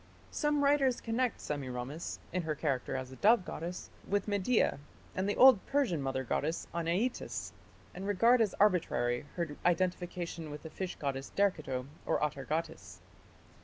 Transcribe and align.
Some 0.31 0.63
writers 0.63 0.99
connect 0.99 1.39
Semiramis, 1.39 2.17
in 2.33 2.41
her 2.41 2.55
character 2.55 2.95
as 2.95 3.11
a 3.11 3.17
dove 3.17 3.45
goddess, 3.45 3.91
with 4.07 4.27
Media 4.27 4.79
and 5.15 5.29
the 5.29 5.35
old 5.35 5.63
Persian 5.67 6.01
mother 6.01 6.23
goddess 6.23 6.65
Anaitis, 6.73 7.51
and 7.93 8.07
regard 8.07 8.41
as 8.41 8.55
arbitrary 8.55 9.27
her 9.35 9.55
identification 9.63 10.49
with 10.49 10.63
the 10.63 10.71
fish 10.71 10.95
goddess 10.95 11.31
Derceto 11.35 11.85
or 12.07 12.19
Atargatis. 12.19 12.99